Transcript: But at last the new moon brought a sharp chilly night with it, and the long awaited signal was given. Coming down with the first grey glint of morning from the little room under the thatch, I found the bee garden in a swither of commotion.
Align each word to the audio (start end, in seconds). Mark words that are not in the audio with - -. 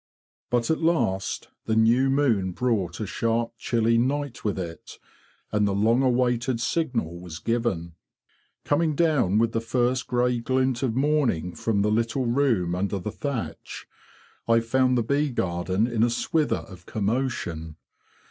But 0.49 0.71
at 0.71 0.81
last 0.81 1.49
the 1.67 1.75
new 1.75 2.09
moon 2.09 2.53
brought 2.53 2.99
a 2.99 3.05
sharp 3.05 3.53
chilly 3.59 3.99
night 3.99 4.43
with 4.43 4.57
it, 4.57 4.97
and 5.51 5.67
the 5.67 5.75
long 5.75 6.01
awaited 6.01 6.59
signal 6.59 7.19
was 7.19 7.37
given. 7.37 7.93
Coming 8.65 8.95
down 8.95 9.37
with 9.37 9.51
the 9.51 9.61
first 9.61 10.07
grey 10.07 10.39
glint 10.39 10.81
of 10.81 10.95
morning 10.95 11.53
from 11.53 11.83
the 11.83 11.91
little 11.91 12.25
room 12.25 12.73
under 12.73 12.97
the 12.97 13.11
thatch, 13.11 13.85
I 14.47 14.59
found 14.59 14.97
the 14.97 15.03
bee 15.03 15.29
garden 15.29 15.85
in 15.85 16.01
a 16.01 16.09
swither 16.09 16.65
of 16.67 16.87
commotion. 16.87 17.75